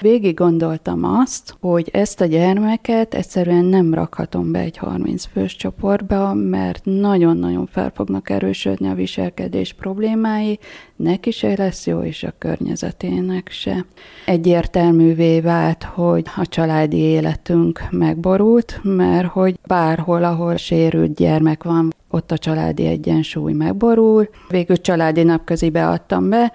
Végig 0.00 0.35
gondoltam 0.35 1.04
azt, 1.04 1.57
hogy 1.61 1.88
ezt 1.92 2.21
a 2.21 2.25
gyermeket 2.25 3.14
egyszerűen 3.14 3.64
nem 3.64 3.95
rakhatom 3.95 4.52
be 4.52 4.59
egy 4.59 4.76
30 4.76 5.25
fős 5.25 5.57
csoportba, 5.57 6.35
mert 6.35 6.85
nagyon-nagyon 6.85 7.66
fel 7.66 7.92
fognak 7.95 8.31
erősödni 8.31 8.88
a 8.88 8.95
viselkedés 8.95 9.73
problémái, 9.73 10.59
neki 10.97 11.31
se 11.31 11.54
lesz 11.57 11.87
jó, 11.87 12.02
és 12.02 12.23
a 12.23 12.33
környezetének 12.38 13.50
se. 13.50 13.85
Egyértelművé 14.26 15.40
vált, 15.40 15.83
hogy 15.83 16.25
a 16.37 16.47
családi 16.47 16.99
életünk 16.99 17.83
megborult, 17.90 18.81
mert 18.83 19.26
hogy 19.26 19.59
bárhol, 19.66 20.25
ahol 20.25 20.57
sérült 20.57 21.14
gyermek 21.14 21.62
van, 21.62 21.92
ott 22.12 22.33
a 22.33 22.38
családi 22.38 22.87
egyensúly 22.87 23.52
megborul. 23.52 24.28
Végül 24.49 24.81
családi 24.81 25.23
napközibe 25.23 25.88
adtam 25.88 26.28
be, 26.28 26.52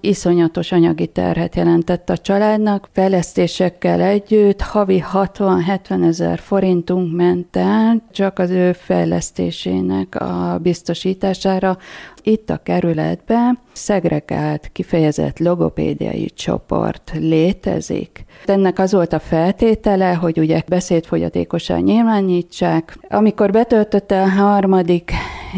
iszonyatos 0.00 0.72
anyagi 0.72 1.06
terhet 1.06 1.56
jelentett 1.56 2.10
a 2.10 2.16
családnak, 2.16 2.88
fejlesztésekkel 2.92 4.00
együtt 4.00 4.60
havi 4.60 5.04
60-70 5.12 6.06
ezer 6.06 6.38
forintunk 6.38 7.16
ment 7.16 7.56
el 7.56 8.02
csak 8.12 8.38
az 8.38 8.50
ő 8.50 8.72
fejlesztésének 8.72 10.14
a 10.14 10.58
biztosítására. 10.62 11.78
Itt 12.22 12.50
a 12.50 12.60
kerületben 12.62 13.58
szegregált, 13.72 14.68
kifejezett 14.72 15.38
logopédiai 15.38 16.30
csoport 16.34 17.12
létezik. 17.14 18.24
Ennek 18.46 18.78
az 18.78 18.92
volt 18.92 19.12
a 19.12 19.18
feltétele, 19.18 20.12
hogy 20.12 20.38
ugye 20.38 20.62
beszédfogyatékosan 20.68 21.80
nyilvánítsák. 21.80 22.98
Amikor 23.08 23.50
betöltötte 23.50 24.22
a 24.22 24.28
harmadik 24.28 25.12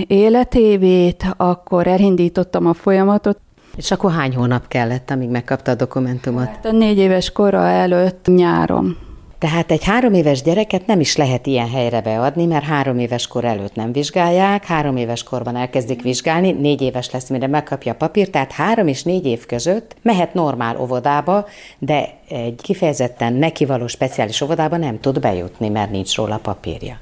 életévét, 0.06 1.24
akkor 1.36 1.86
elindítottam 1.86 2.66
a 2.66 2.74
folyamatot, 2.74 3.38
és 3.76 3.90
akkor 3.90 4.12
hány 4.12 4.34
hónap 4.34 4.68
kellett, 4.68 5.10
amíg 5.10 5.28
megkapta 5.28 5.70
a 5.70 5.74
dokumentumot? 5.74 6.46
Hát 6.46 6.66
a 6.66 6.72
négy 6.72 6.98
éves 6.98 7.32
kora 7.32 7.66
előtt 7.66 8.26
nyáron. 8.26 8.96
Tehát 9.42 9.70
egy 9.70 9.84
három 9.84 10.14
éves 10.14 10.42
gyereket 10.42 10.86
nem 10.86 11.00
is 11.00 11.16
lehet 11.16 11.46
ilyen 11.46 11.70
helyre 11.70 12.00
beadni, 12.00 12.46
mert 12.46 12.64
három 12.64 12.98
éves 12.98 13.26
kor 13.26 13.44
előtt 13.44 13.74
nem 13.74 13.92
vizsgálják, 13.92 14.64
három 14.64 14.96
éves 14.96 15.22
korban 15.22 15.56
elkezdik 15.56 16.02
vizsgálni, 16.02 16.52
négy 16.52 16.82
éves 16.82 17.10
lesz, 17.10 17.28
mire 17.28 17.46
megkapja 17.46 17.92
a 17.92 17.94
papírt, 17.94 18.30
tehát 18.30 18.52
három 18.52 18.86
és 18.86 19.02
négy 19.02 19.26
év 19.26 19.46
között 19.46 19.96
mehet 20.02 20.34
normál 20.34 20.80
óvodába, 20.80 21.46
de 21.78 22.08
egy 22.28 22.60
kifejezetten 22.62 23.32
neki 23.32 23.64
való 23.64 23.86
speciális 23.86 24.40
óvodába 24.40 24.76
nem 24.76 25.00
tud 25.00 25.20
bejutni, 25.20 25.68
mert 25.68 25.90
nincs 25.90 26.16
róla 26.16 26.36
papírja. 26.36 26.98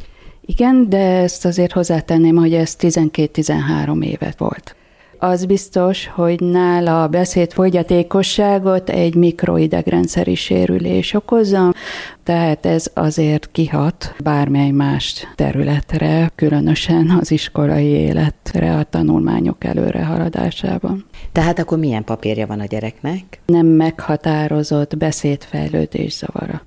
Igen, 0.47 0.89
de 0.89 0.99
ezt 0.99 1.45
azért 1.45 1.73
hozzátenném, 1.73 2.37
hogy 2.37 2.55
ez 2.55 2.77
12-13 2.81 4.05
évet 4.05 4.39
volt 4.39 4.75
az 5.21 5.45
biztos, 5.45 6.07
hogy 6.07 6.41
nála 6.41 7.03
a 7.03 7.09
beszédfogyatékosságot 7.09 8.89
egy 8.91 9.15
mikroidegrendszeri 9.15 10.35
sérülés 10.35 11.15
okozza, 11.15 11.75
tehát 12.23 12.67
ez 12.67 12.91
azért 12.95 13.49
kihat 13.53 14.15
bármely 14.23 14.71
más 14.71 15.27
területre, 15.35 16.31
különösen 16.35 17.11
az 17.21 17.31
iskolai 17.31 17.87
életre, 17.87 18.77
a 18.77 18.83
tanulmányok 18.83 19.65
előrehaladásában. 19.65 21.05
Tehát 21.33 21.59
akkor 21.59 21.79
milyen 21.79 22.05
papírja 22.05 22.47
van 22.47 22.61
a 22.61 22.65
gyereknek? 22.65 23.41
Nem 23.47 23.67
meghatározott 23.67 24.97
beszédfejlődés 24.97 26.13
zavara. 26.13 26.63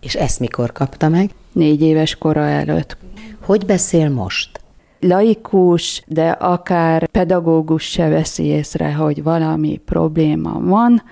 És 0.00 0.14
ezt 0.14 0.40
mikor 0.40 0.72
kapta 0.72 1.08
meg? 1.08 1.30
Négy 1.52 1.82
éves 1.82 2.16
kora 2.16 2.44
előtt. 2.44 2.96
Hogy 3.40 3.66
beszél 3.66 4.08
most? 4.08 4.60
Laikus, 5.00 6.02
de 6.06 6.30
akár 6.30 7.06
pedagógus 7.06 7.82
se 7.82 8.08
veszi 8.08 8.44
észre, 8.44 8.92
hogy 8.92 9.22
valami 9.22 9.80
probléma 9.84 10.60
van, 10.60 11.02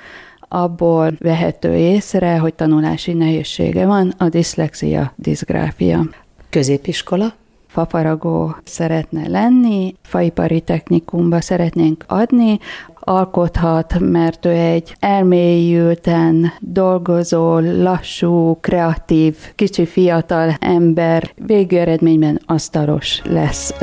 abból 0.48 1.12
vehető 1.18 1.74
észre, 1.74 2.38
hogy 2.38 2.54
tanulási 2.54 3.12
nehézsége 3.12 3.86
van, 3.86 4.14
a 4.18 4.28
diszlexia, 4.28 5.12
diszgráfia. 5.16 6.08
Középiskola? 6.50 7.34
Fafaragó 7.76 8.56
szeretne 8.64 9.28
lenni, 9.28 9.94
faipari 10.02 10.60
technikumba 10.60 11.40
szeretnénk 11.40 12.04
adni, 12.06 12.58
alkothat, 13.00 13.98
mert 13.98 14.46
ő 14.46 14.50
egy 14.50 14.96
elmélyülten 15.00 16.52
dolgozó, 16.60 17.58
lassú, 17.58 18.58
kreatív, 18.60 19.36
kicsi 19.54 19.86
fiatal 19.86 20.54
ember, 20.60 21.30
végő 21.34 21.78
eredményben 21.78 22.40
asztalos 22.46 23.22
lesz. 23.24 23.74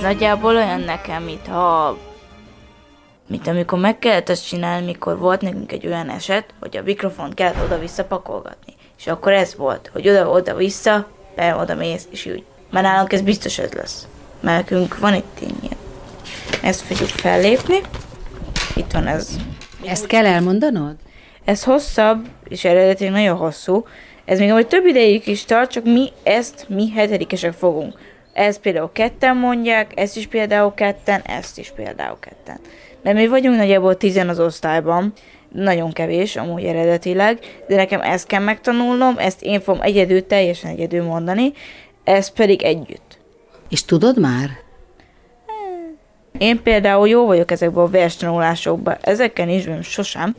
Nagyjából 0.00 0.56
olyan 0.56 0.80
nekem, 0.80 1.22
mintha 1.22 1.96
mint 3.28 3.46
amikor 3.46 3.78
meg 3.78 3.98
kellett 3.98 4.28
azt 4.28 4.46
csinálni, 4.46 4.84
mikor 4.84 5.18
volt 5.18 5.40
nekünk 5.40 5.72
egy 5.72 5.86
olyan 5.86 6.10
eset, 6.10 6.44
hogy 6.60 6.76
a 6.76 6.82
mikrofont 6.82 7.34
kellett 7.34 7.64
oda-vissza 7.64 8.04
pakolgatni. 8.04 8.74
És 8.98 9.06
akkor 9.06 9.32
ez 9.32 9.56
volt, 9.56 9.90
hogy 9.92 10.08
oda-oda-vissza, 10.08 11.06
be 11.34 11.54
oda 11.54 11.74
mész, 11.74 12.06
és 12.10 12.26
úgy. 12.26 12.44
Már 12.70 12.82
nálunk 12.82 13.12
ez 13.12 13.20
biztos 13.20 13.58
ez 13.58 13.72
lesz. 13.72 14.06
Mert 14.40 14.70
nekünk 14.70 14.98
van 14.98 15.14
itt 15.14 15.40
ilyen. 15.40 15.76
Ezt 16.62 16.80
fogjuk 16.80 17.08
fellépni. 17.08 17.80
Itt 18.74 18.90
van 18.92 19.06
ez. 19.06 19.36
Ezt 19.86 20.06
kell 20.06 20.26
elmondanod? 20.26 20.94
Ez 21.44 21.64
hosszabb, 21.64 22.26
és 22.48 22.64
eredetileg 22.64 23.12
nagyon 23.12 23.36
hosszú. 23.36 23.86
Ez 24.24 24.38
még 24.38 24.50
amúgy 24.50 24.66
több 24.66 24.86
ideig 24.86 25.26
is 25.26 25.44
tart, 25.44 25.70
csak 25.70 25.84
mi 25.84 26.08
ezt 26.22 26.66
mi 26.68 26.90
hetedikesek 26.90 27.52
fogunk. 27.52 27.98
Ez 28.32 28.58
például 28.58 28.90
ketten 28.92 29.36
mondják, 29.36 29.92
ezt 29.94 30.16
is 30.16 30.26
például 30.26 30.74
ketten, 30.74 31.20
ezt 31.20 31.58
is 31.58 31.72
például 31.76 32.18
ketten. 32.20 32.60
Mert 33.06 33.18
mi 33.18 33.26
vagyunk 33.26 33.56
nagyjából 33.56 33.96
tizen 33.96 34.28
az 34.28 34.40
osztályban, 34.40 35.12
nagyon 35.52 35.92
kevés 35.92 36.36
amúgy 36.36 36.64
eredetileg, 36.64 37.38
de 37.68 37.76
nekem 37.76 38.00
ezt 38.00 38.26
kell 38.26 38.42
megtanulnom, 38.42 39.18
ezt 39.18 39.42
én 39.42 39.60
fogom 39.60 39.80
egyedül, 39.82 40.26
teljesen 40.26 40.70
egyedül 40.70 41.02
mondani, 41.02 41.52
ez 42.04 42.28
pedig 42.28 42.62
együtt. 42.62 43.18
És 43.68 43.84
tudod 43.84 44.20
már? 44.20 44.50
Én 46.38 46.62
például 46.62 47.08
jó 47.08 47.26
vagyok 47.26 47.50
ezekben 47.50 47.84
a 47.84 47.90
verstanulásokban, 47.90 48.96
ezeken 49.00 49.48
is 49.48 49.64
nem 49.64 49.82
sosem, 49.82 50.34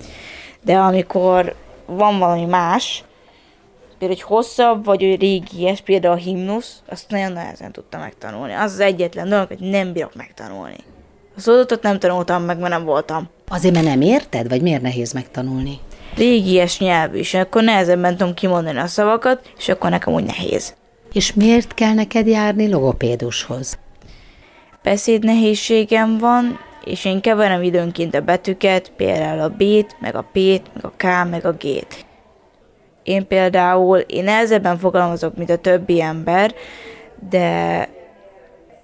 de 0.62 0.78
amikor 0.78 1.56
van 1.86 2.20
valami 2.20 2.46
más, 2.46 3.04
például 3.98 4.20
egy 4.20 4.26
hosszabb, 4.26 4.86
vagy 4.86 5.04
egy 5.04 5.20
régies, 5.20 5.82
például 5.82 6.14
a 6.14 6.18
himnusz, 6.18 6.82
azt 6.90 7.10
nagyon 7.10 7.32
nehezen 7.32 7.72
tudtam 7.72 8.02
megtanulni. 8.02 8.54
Az 8.54 8.72
az 8.72 8.80
egyetlen 8.80 9.30
dolog, 9.30 9.48
hogy 9.48 9.60
nem 9.60 9.94
bírok 9.94 10.16
megtanulni. 10.16 10.78
A 11.38 11.40
szódatot 11.40 11.82
nem 11.82 12.00
tanultam 12.00 12.44
meg, 12.44 12.58
mert 12.58 12.72
nem 12.72 12.84
voltam. 12.84 13.30
Azért, 13.48 13.74
mert 13.74 13.86
nem 13.86 14.02
érted, 14.02 14.50
vagy 14.50 14.62
miért 14.62 14.82
nehéz 14.82 15.12
megtanulni? 15.14 15.80
Régies 16.16 16.80
nyelv 16.80 17.16
is, 17.16 17.34
akkor 17.34 17.64
nehezebben 17.64 18.18
tudom 18.18 18.34
kimondani 18.34 18.78
a 18.78 18.88
szavakat, 18.88 19.52
és 19.58 19.70
akkor 19.70 19.90
nekem 19.90 20.14
úgy 20.14 20.24
nehéz. 20.24 20.76
És 21.14 21.34
miért 21.34 21.74
kell 21.74 21.94
neked 21.94 22.28
járni 22.28 22.70
logopédushoz? 22.70 23.78
Beszéd 24.84 25.24
nehézségem 25.24 26.18
van, 26.18 26.60
és 26.84 27.06
én 27.06 27.22
keverem 27.22 27.64
időnként 27.64 28.16
a 28.16 28.22
betűket, 28.22 28.92
például 28.96 29.40
a 29.40 29.50
B-t, 29.50 29.96
meg 30.00 30.16
a 30.16 30.26
P-t, 30.32 30.62
meg 30.74 30.84
a 30.86 30.92
K, 30.98 31.30
meg 31.30 31.46
a 31.46 31.52
G-t. 31.52 32.06
Én 33.04 33.28
például, 33.28 33.98
én 33.98 34.24
nehezebben 34.24 34.78
fogalmazok, 34.78 35.38
mint 35.38 35.50
a 35.50 35.58
többi 35.58 36.02
ember, 36.02 36.54
de 37.30 37.90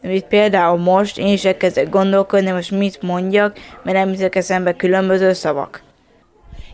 amit 0.03 0.25
például 0.25 0.77
most 0.77 1.17
én 1.17 1.33
is 1.33 1.45
elkezdek 1.45 1.89
gondolkodni, 1.89 2.51
most 2.51 2.71
mit 2.71 3.01
mondjak, 3.01 3.57
mert 3.83 3.97
nem 3.97 4.09
hiszek 4.09 4.35
eszembe 4.35 4.75
különböző 4.75 5.33
szavak. 5.33 5.81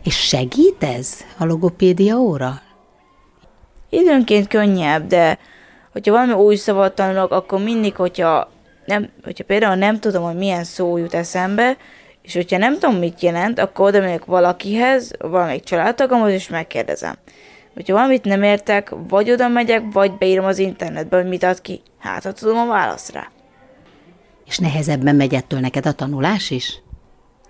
És 0.04 0.16
segít 0.16 0.82
ez 0.82 1.24
a 1.38 1.44
logopédia 1.44 2.16
óra? 2.16 2.60
Időnként 3.88 4.48
könnyebb, 4.48 5.06
de 5.06 5.38
hogyha 5.92 6.12
valami 6.12 6.32
új 6.32 6.56
szavat 6.56 6.94
tanulok, 6.94 7.32
akkor 7.32 7.62
mindig, 7.62 7.94
hogyha, 7.94 8.50
nem, 8.84 9.08
hogyha 9.24 9.44
például 9.44 9.74
nem 9.74 9.98
tudom, 10.00 10.22
hogy 10.22 10.36
milyen 10.36 10.64
szó 10.64 10.96
jut 10.96 11.14
eszembe, 11.14 11.76
és 12.22 12.34
hogyha 12.34 12.58
nem 12.58 12.78
tudom, 12.78 12.96
mit 12.96 13.20
jelent, 13.20 13.58
akkor 13.58 13.86
oda 13.86 14.00
megyek 14.00 14.24
valakihez, 14.24 15.10
valamelyik 15.18 15.64
családtagomhoz, 15.64 16.30
és 16.30 16.48
megkérdezem. 16.48 17.14
Hogyha 17.74 17.94
valamit 17.94 18.24
nem 18.24 18.42
értek, 18.42 18.92
vagy 19.08 19.30
oda 19.30 19.48
megyek, 19.48 19.82
vagy 19.92 20.12
beírom 20.12 20.44
az 20.44 20.58
internetbe, 20.58 21.16
hogy 21.16 21.28
mit 21.28 21.42
ad 21.42 21.60
ki. 21.60 21.80
Hát, 21.98 22.22
ha 22.22 22.32
tudom 22.32 22.58
a 22.58 22.66
választ 22.66 23.12
rá. 23.12 23.28
És 24.46 24.58
nehezebben 24.58 25.16
megy 25.16 25.34
ettől 25.34 25.60
neked 25.60 25.86
a 25.86 25.92
tanulás 25.92 26.50
is? 26.50 26.82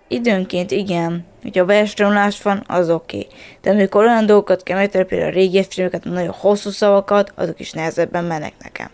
Időnként 0.08 0.70
igen, 0.70 1.24
hogyha 1.42 1.64
verstanulás 1.64 2.42
van, 2.42 2.64
az 2.66 2.90
oké. 2.90 3.16
Okay. 3.16 3.28
De 3.60 3.70
amikor 3.70 4.04
olyan 4.04 4.26
dolgokat 4.26 4.62
kell 4.62 4.76
megtenni, 4.76 5.04
például 5.04 5.30
a 5.30 5.34
régi 5.34 5.64
filmeket, 5.68 6.04
nagyon 6.04 6.34
hosszú 6.38 6.70
szavakat, 6.70 7.32
azok 7.34 7.60
is 7.60 7.72
nehezebben 7.72 8.24
mennek 8.24 8.52
nekem. 8.62 8.90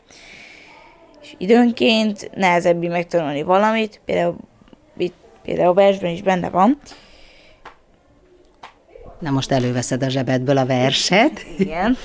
És 1.23 1.35
időnként 1.39 2.31
nehezebb 2.35 2.85
megtanulni 2.85 3.43
valamit, 3.43 4.01
például, 4.05 4.37
például 5.43 5.69
a 5.69 5.75
versben 5.75 6.11
is 6.11 6.23
benne 6.23 6.51
van, 6.51 6.79
Na 9.18 9.31
most 9.31 9.52
előveszed 9.52 10.02
a 10.02 10.09
zsebedből 10.09 10.57
a 10.57 10.66
verset. 10.66 11.46
Igen. 11.59 11.96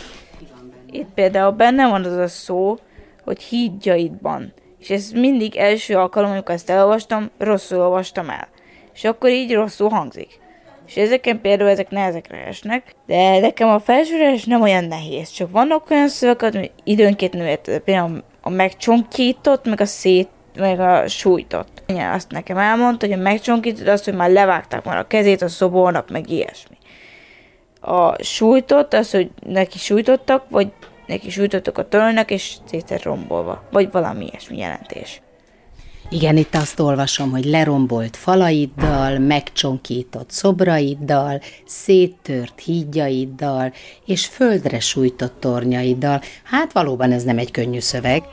Itt 0.91 1.09
például 1.13 1.51
benne 1.51 1.89
van 1.89 2.05
az 2.05 2.17
a 2.17 2.27
szó, 2.27 2.77
hogy 3.23 3.41
hídjaidban. 3.41 4.53
És 4.79 4.89
ez 4.89 5.11
mindig 5.11 5.55
első 5.55 5.95
alkalom, 5.95 6.31
amikor 6.31 6.55
ezt 6.55 6.69
elolvastam, 6.69 7.29
rosszul 7.37 7.79
olvastam 7.79 8.29
el. 8.29 8.47
És 8.93 9.03
akkor 9.03 9.29
így 9.29 9.53
rosszul 9.53 9.89
hangzik. 9.89 10.39
És 10.87 10.97
ezeken 10.97 11.41
például 11.41 11.69
ezek 11.69 11.89
nehezekre 11.89 12.37
esnek, 12.37 12.95
de 13.07 13.39
nekem 13.39 13.69
a 13.69 13.79
felsőres 13.79 14.45
nem 14.45 14.61
olyan 14.61 14.85
nehéz, 14.85 15.29
csak 15.29 15.51
vannak 15.51 15.89
olyan 15.89 16.07
szövegek, 16.07 16.53
hogy 16.53 16.71
időnként 16.83 17.33
nem 17.33 17.45
érted. 17.45 17.81
Például 17.81 18.23
a 18.41 18.49
megcsonkított, 18.49 19.65
meg 19.65 19.81
a 19.81 19.85
szét, 19.85 20.29
meg 20.55 20.79
a 20.79 21.07
sújtott. 21.07 21.83
Azt 22.13 22.31
nekem 22.31 22.57
elmondta, 22.57 23.05
hogy 23.05 23.15
a 23.15 23.21
megcsonkított 23.21 23.87
az, 23.87 24.03
hogy 24.03 24.15
már 24.15 24.29
levágták 24.29 24.85
már 24.85 24.97
a 24.97 25.07
kezét 25.07 25.41
a 25.41 25.47
szobornak, 25.47 26.09
meg 26.09 26.29
ilyesmi 26.29 26.79
a 27.81 28.23
sújtott, 28.23 28.93
az, 28.93 29.11
hogy 29.11 29.29
neki 29.45 29.77
sújtottak, 29.77 30.49
vagy 30.49 30.71
neki 31.07 31.29
sújtottak 31.29 31.77
a 31.77 31.87
tölnek, 31.87 32.31
és 32.31 32.55
szétet 32.65 33.03
rombolva, 33.03 33.63
vagy 33.71 33.91
valami 33.91 34.25
ilyesmi 34.25 34.57
jelentés. 34.57 35.21
Igen, 36.09 36.37
itt 36.37 36.55
azt 36.55 36.79
olvasom, 36.79 37.31
hogy 37.31 37.45
lerombolt 37.45 38.17
falaiddal, 38.17 39.19
megcsonkított 39.19 40.29
szobraiddal, 40.29 41.41
széttört 41.65 42.59
hídjaiddal, 42.59 43.73
és 44.05 44.25
földre 44.25 44.79
sújtott 44.79 45.39
tornyaiddal. 45.39 46.21
Hát 46.43 46.71
valóban 46.71 47.11
ez 47.11 47.23
nem 47.23 47.37
egy 47.37 47.51
könnyű 47.51 47.79
szöveg. 47.79 48.23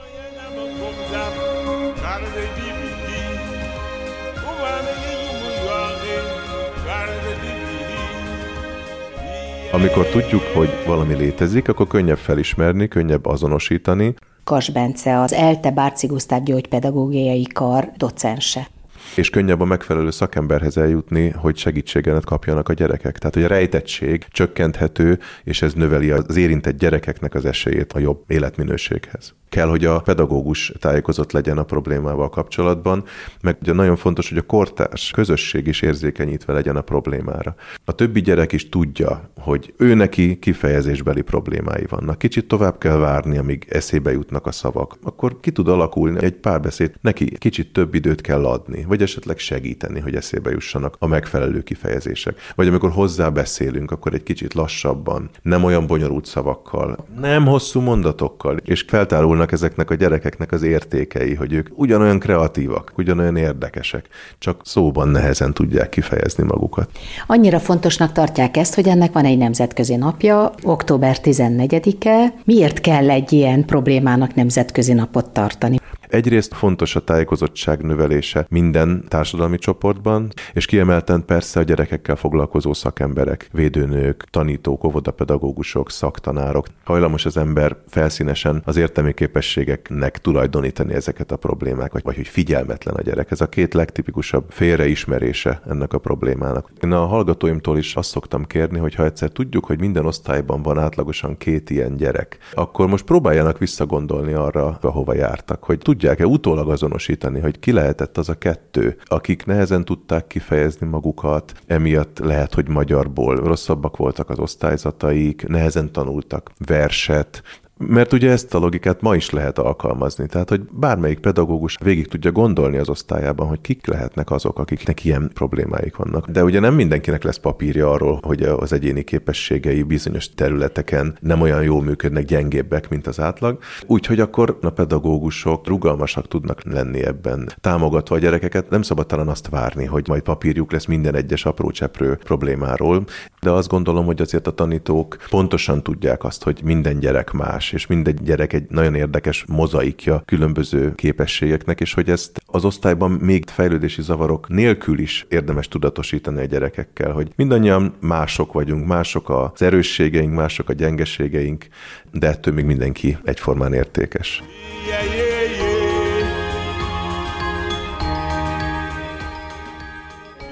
Amikor 9.72 10.06
tudjuk, 10.06 10.42
hogy 10.42 10.68
valami 10.86 11.14
létezik, 11.14 11.68
akkor 11.68 11.86
könnyebb 11.86 12.18
felismerni, 12.18 12.88
könnyebb 12.88 13.26
azonosítani. 13.26 14.14
Kas 14.44 14.70
Bence, 14.70 15.20
az 15.20 15.32
ELTE 15.32 15.70
Bárci 15.70 16.06
Gusztáv 16.06 16.42
gyógypedagógiai 16.42 17.46
kar 17.52 17.92
docense 17.96 18.68
és 19.14 19.30
könnyebb 19.30 19.60
a 19.60 19.64
megfelelő 19.64 20.10
szakemberhez 20.10 20.76
eljutni, 20.76 21.30
hogy 21.30 21.56
segítséget 21.56 22.24
kapjanak 22.24 22.68
a 22.68 22.72
gyerekek. 22.72 23.18
Tehát, 23.18 23.34
hogy 23.34 23.44
a 23.44 23.48
rejtettség 23.48 24.26
csökkenthető, 24.30 25.18
és 25.44 25.62
ez 25.62 25.72
növeli 25.72 26.10
az 26.10 26.36
érintett 26.36 26.78
gyerekeknek 26.78 27.34
az 27.34 27.44
esélyét 27.44 27.92
a 27.92 27.98
jobb 27.98 28.24
életminőséghez. 28.26 29.34
Kell, 29.48 29.68
hogy 29.68 29.84
a 29.84 30.00
pedagógus 30.00 30.72
tájékozott 30.80 31.32
legyen 31.32 31.58
a 31.58 31.62
problémával 31.62 32.28
kapcsolatban, 32.28 33.04
meg 33.40 33.56
ugye 33.62 33.72
nagyon 33.72 33.96
fontos, 33.96 34.28
hogy 34.28 34.38
a 34.38 34.42
kortárs 34.42 35.10
közösség 35.10 35.66
is 35.66 35.82
érzékenyítve 35.82 36.52
legyen 36.52 36.76
a 36.76 36.80
problémára. 36.80 37.54
A 37.84 37.92
többi 37.92 38.20
gyerek 38.20 38.52
is 38.52 38.68
tudja, 38.68 39.30
hogy 39.40 39.74
ő 39.76 39.94
neki 39.94 40.38
kifejezésbeli 40.38 41.22
problémái 41.22 41.86
vannak. 41.88 42.18
Kicsit 42.18 42.48
tovább 42.48 42.78
kell 42.78 42.96
várni, 42.96 43.38
amíg 43.38 43.66
eszébe 43.68 44.12
jutnak 44.12 44.46
a 44.46 44.52
szavak. 44.52 44.96
Akkor 45.02 45.40
ki 45.40 45.50
tud 45.50 45.68
alakulni 45.68 46.24
egy 46.24 46.32
párbeszéd, 46.34 46.92
neki 47.00 47.38
kicsit 47.38 47.72
több 47.72 47.94
időt 47.94 48.20
kell 48.20 48.44
adni. 48.44 48.84
Vagy 48.88 49.02
esetleg 49.02 49.38
segíteni, 49.38 50.00
hogy 50.00 50.14
eszébe 50.14 50.50
jussanak 50.50 50.96
a 50.98 51.06
megfelelő 51.06 51.62
kifejezések. 51.62 52.36
Vagy 52.54 52.68
amikor 52.68 52.90
hozzá 52.90 53.28
beszélünk, 53.28 53.90
akkor 53.90 54.14
egy 54.14 54.22
kicsit 54.22 54.54
lassabban, 54.54 55.30
nem 55.42 55.64
olyan 55.64 55.86
bonyolult 55.86 56.26
szavakkal, 56.26 57.06
nem 57.20 57.46
hosszú 57.46 57.80
mondatokkal, 57.80 58.56
és 58.56 58.84
feltárulnak 58.88 59.52
ezeknek 59.52 59.90
a 59.90 59.94
gyerekeknek 59.94 60.52
az 60.52 60.62
értékei, 60.62 61.34
hogy 61.34 61.52
ők 61.52 61.68
ugyanolyan 61.74 62.18
kreatívak, 62.18 62.92
ugyanolyan 62.96 63.36
érdekesek, 63.36 64.08
csak 64.38 64.60
szóban 64.64 65.08
nehezen 65.08 65.54
tudják 65.54 65.88
kifejezni 65.88 66.44
magukat. 66.44 66.90
Annyira 67.26 67.58
fontosnak 67.58 68.12
tartják 68.12 68.56
ezt, 68.56 68.74
hogy 68.74 68.88
ennek 68.88 69.12
van 69.12 69.24
egy 69.28 69.38
nemzetközi 69.38 69.96
napja, 69.96 70.52
október 70.62 71.16
14-e. 71.22 72.34
Miért 72.44 72.80
kell 72.80 73.10
egy 73.10 73.32
ilyen 73.32 73.64
problémának 73.64 74.34
nemzetközi 74.34 74.92
napot 74.92 75.30
tartani? 75.30 75.78
Egyrészt 76.08 76.54
fontos 76.54 76.96
a 76.96 77.00
tájékozottság 77.00 77.82
növelése 77.82 78.46
minden 78.48 79.04
társadalmi 79.08 79.58
csoportban, 79.58 80.28
és 80.52 80.66
kiemelten 80.66 81.24
persze 81.24 81.60
a 81.60 81.62
gyerekekkel 81.62 82.16
foglalkozó 82.16 82.72
szakemberek, 82.72 83.48
védőnők, 83.52 84.24
tanítók, 84.30 84.84
óvodapedagógusok, 84.84 85.90
szaktanárok. 85.90 86.66
Hajlamos 86.84 87.24
az 87.24 87.36
ember 87.36 87.76
felszínesen 87.88 88.62
az 88.64 88.76
értelmi 88.76 89.14
képességeknek 89.14 90.18
tulajdonítani 90.18 90.94
ezeket 90.94 91.32
a 91.32 91.36
problémákat, 91.36 92.02
vagy 92.02 92.16
hogy 92.16 92.28
figyelmetlen 92.28 92.94
a 92.94 93.02
gyerek. 93.02 93.30
Ez 93.30 93.40
a 93.40 93.48
két 93.48 93.74
legtipikusabb 93.74 94.44
félreismerése 94.48 95.60
ennek 95.68 95.92
a 95.92 95.98
problémának. 95.98 96.70
Én 96.82 96.92
a 96.92 97.06
hallgatóimtól 97.06 97.78
is 97.78 97.94
azt 97.96 98.10
szoktam 98.10 98.44
kérni, 98.44 98.78
hogy 98.78 98.94
ha 98.94 99.04
egyszer 99.04 99.28
tudjuk, 99.28 99.64
hogy 99.64 99.80
minden 99.80 100.06
osztályban 100.06 100.62
van 100.62 100.78
átlagosan 100.78 101.36
két 101.36 101.70
ilyen 101.70 101.96
gyerek, 101.96 102.38
akkor 102.52 102.88
most 102.88 103.04
próbáljanak 103.04 103.58
visszagondolni 103.58 104.32
arra, 104.32 104.78
ahova 104.80 105.14
jártak, 105.14 105.64
hogy 105.64 105.78
tudják-e 105.98 106.26
utólag 106.26 106.70
azonosítani, 106.70 107.40
hogy 107.40 107.58
ki 107.58 107.72
lehetett 107.72 108.18
az 108.18 108.28
a 108.28 108.34
kettő, 108.34 108.96
akik 109.04 109.46
nehezen 109.46 109.84
tudták 109.84 110.26
kifejezni 110.26 110.86
magukat, 110.86 111.52
emiatt 111.66 112.18
lehet, 112.18 112.54
hogy 112.54 112.68
magyarból 112.68 113.36
rosszabbak 113.36 113.96
voltak 113.96 114.30
az 114.30 114.38
osztályzataik, 114.38 115.46
nehezen 115.48 115.92
tanultak 115.92 116.50
verset, 116.66 117.42
mert 117.78 118.12
ugye 118.12 118.30
ezt 118.30 118.54
a 118.54 118.58
logikát 118.58 119.00
ma 119.00 119.14
is 119.14 119.30
lehet 119.30 119.58
alkalmazni, 119.58 120.26
tehát 120.26 120.48
hogy 120.48 120.60
bármelyik 120.70 121.18
pedagógus 121.18 121.76
végig 121.82 122.08
tudja 122.08 122.32
gondolni 122.32 122.76
az 122.76 122.88
osztályában, 122.88 123.46
hogy 123.46 123.60
kik 123.60 123.86
lehetnek 123.86 124.30
azok, 124.30 124.58
akiknek 124.58 125.04
ilyen 125.04 125.30
problémáik 125.34 125.96
vannak. 125.96 126.28
De 126.30 126.44
ugye 126.44 126.60
nem 126.60 126.74
mindenkinek 126.74 127.22
lesz 127.22 127.36
papírja 127.36 127.90
arról, 127.90 128.20
hogy 128.22 128.42
az 128.42 128.72
egyéni 128.72 129.02
képességei 129.02 129.82
bizonyos 129.82 130.34
területeken 130.34 131.16
nem 131.20 131.40
olyan 131.40 131.62
jól 131.62 131.82
működnek, 131.82 132.24
gyengébbek, 132.24 132.88
mint 132.88 133.06
az 133.06 133.20
átlag. 133.20 133.58
Úgyhogy 133.86 134.20
akkor 134.20 134.58
a 134.62 134.70
pedagógusok 134.70 135.66
rugalmasak 135.66 136.28
tudnak 136.28 136.62
lenni 136.64 137.04
ebben. 137.04 137.52
Támogatva 137.60 138.14
a 138.14 138.18
gyerekeket 138.18 138.70
nem 138.70 138.82
szabad 138.82 139.06
talán 139.06 139.28
azt 139.28 139.48
várni, 139.48 139.84
hogy 139.84 140.08
majd 140.08 140.22
papírjuk 140.22 140.72
lesz 140.72 140.84
minden 140.84 141.14
egyes 141.14 141.44
apró 141.44 141.70
cseprő 141.70 142.18
problémáról, 142.24 143.04
de 143.40 143.50
azt 143.50 143.68
gondolom, 143.68 144.04
hogy 144.04 144.20
azért 144.20 144.46
a 144.46 144.50
tanítók 144.50 145.16
pontosan 145.30 145.82
tudják 145.82 146.24
azt, 146.24 146.42
hogy 146.42 146.60
minden 146.64 146.98
gyerek 146.98 147.32
más, 147.32 147.67
és 147.72 147.86
mindegy 147.86 148.22
gyerek 148.22 148.52
egy 148.52 148.64
nagyon 148.68 148.94
érdekes 148.94 149.44
mozaikja 149.48 150.22
különböző 150.24 150.94
képességeknek, 150.94 151.80
és 151.80 151.94
hogy 151.94 152.10
ezt 152.10 152.42
az 152.46 152.64
osztályban 152.64 153.10
még 153.10 153.44
fejlődési 153.48 154.02
zavarok 154.02 154.48
nélkül 154.48 154.98
is 154.98 155.26
érdemes 155.28 155.68
tudatosítani 155.68 156.40
a 156.40 156.44
gyerekekkel, 156.44 157.12
hogy 157.12 157.28
mindannyian 157.36 157.94
mások 158.00 158.52
vagyunk, 158.52 158.86
mások 158.86 159.30
az 159.30 159.62
erősségeink, 159.62 160.34
mások 160.34 160.68
a 160.68 160.72
gyengeségeink, 160.72 161.66
de 162.12 162.28
ettől 162.28 162.54
még 162.54 162.64
mindenki 162.64 163.16
egyformán 163.24 163.72
értékes. 163.72 164.42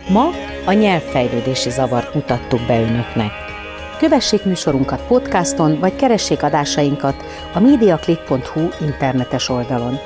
Ma 0.08 0.30
a 0.64 0.72
nyelvfejlődési 0.72 1.70
zavart 1.70 2.14
mutattuk 2.14 2.60
be 2.66 2.80
önöknek. 2.80 3.45
Kövessék 3.98 4.44
műsorunkat 4.44 5.06
podcaston, 5.06 5.78
vagy 5.78 5.96
keressék 5.96 6.42
adásainkat 6.42 7.24
a 7.54 7.60
mediaclick.hu 7.60 8.68
internetes 8.80 9.48
oldalon. 9.48 9.98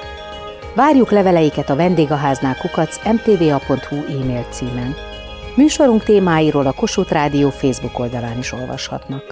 Várjuk 0.75 1.11
leveleiket 1.11 1.71
a 1.71 1.77
vendégháznál 1.77 2.57
kukac 2.57 2.97
mtva.hu 3.13 3.97
e-mail 3.97 4.47
címen. 4.51 4.95
Műsorunk 5.55 6.03
témáiról 6.03 6.67
a 6.67 6.73
Kossuth 6.73 7.13
Rádió 7.13 7.51
Facebook 7.51 7.99
oldalán 7.99 8.39
is 8.39 8.53
olvashatnak. 8.53 9.23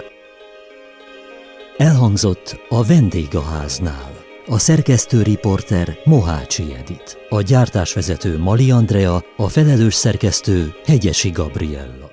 Elhangzott 1.77 2.61
a 2.69 2.85
vendégháznál. 2.85 4.13
A 4.47 4.59
szerkesztő 4.59 5.23
riporter 5.23 5.99
Mohácsi 6.05 6.63
Edit. 6.63 7.19
A 7.29 7.41
gyártásvezető 7.41 8.39
Mali 8.39 8.71
Andrea, 8.71 9.25
a 9.37 9.49
felelős 9.49 9.95
szerkesztő 9.95 10.75
Hegyesi 10.87 11.31
Gabriella. 11.31 12.08